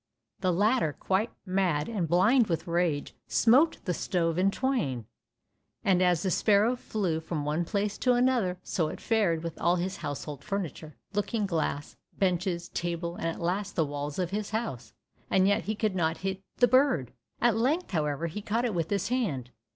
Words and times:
The 0.39 0.51
latter, 0.51 0.93
quite 0.99 1.29
mad 1.45 1.87
and 1.87 2.07
blind 2.07 2.47
with 2.47 2.65
rage, 2.65 3.13
smote 3.27 3.77
the 3.85 3.93
stove 3.93 4.39
in 4.39 4.49
twain, 4.49 5.05
and 5.85 6.01
as 6.01 6.23
the 6.23 6.31
sparrow 6.31 6.75
flew 6.75 7.19
from 7.19 7.45
one 7.45 7.65
place 7.65 7.99
to 7.99 8.13
another 8.13 8.57
so 8.63 8.87
it 8.87 8.99
fared 8.99 9.43
with 9.43 9.61
all 9.61 9.75
his 9.75 9.97
household 9.97 10.43
furniture, 10.43 10.95
looking 11.13 11.45
glass, 11.45 11.97
benches, 12.17 12.69
table, 12.69 13.15
and 13.15 13.27
at 13.27 13.39
last 13.39 13.75
the 13.75 13.85
walls 13.85 14.17
of 14.17 14.31
his 14.31 14.49
house, 14.49 14.91
and 15.29 15.47
yet 15.47 15.65
he 15.65 15.75
could 15.75 15.93
not 15.95 16.17
hit 16.25 16.41
the 16.57 16.67
bird. 16.67 17.13
At 17.39 17.55
length, 17.55 17.91
however, 17.91 18.25
he 18.25 18.41
caught 18.41 18.65
it 18.65 18.73
with 18.73 18.89
his 18.89 19.09
hand. 19.09 19.51